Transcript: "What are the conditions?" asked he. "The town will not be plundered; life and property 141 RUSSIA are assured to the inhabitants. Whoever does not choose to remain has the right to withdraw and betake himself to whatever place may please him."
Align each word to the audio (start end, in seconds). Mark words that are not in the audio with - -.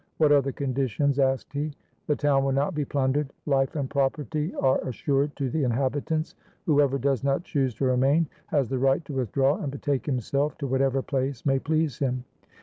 "What 0.17 0.31
are 0.31 0.41
the 0.41 0.51
conditions?" 0.51 1.19
asked 1.19 1.53
he. 1.53 1.73
"The 2.07 2.15
town 2.15 2.43
will 2.43 2.51
not 2.53 2.73
be 2.73 2.83
plundered; 2.83 3.31
life 3.45 3.75
and 3.75 3.87
property 3.87 4.47
141 4.55 4.63
RUSSIA 4.79 4.85
are 4.85 4.89
assured 4.89 5.35
to 5.35 5.49
the 5.51 5.61
inhabitants. 5.63 6.33
Whoever 6.65 6.97
does 6.97 7.23
not 7.23 7.43
choose 7.43 7.75
to 7.75 7.85
remain 7.85 8.25
has 8.47 8.67
the 8.67 8.79
right 8.79 9.05
to 9.05 9.13
withdraw 9.13 9.57
and 9.59 9.71
betake 9.71 10.07
himself 10.07 10.57
to 10.57 10.65
whatever 10.65 11.03
place 11.03 11.45
may 11.45 11.59
please 11.59 11.99
him." 11.99 12.23